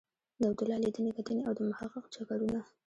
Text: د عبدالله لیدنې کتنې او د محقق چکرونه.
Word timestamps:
د 0.39 0.41
عبدالله 0.51 0.77
لیدنې 0.83 1.11
کتنې 1.17 1.41
او 1.47 1.53
د 1.57 1.59
محقق 1.69 2.03
چکرونه. 2.13 2.59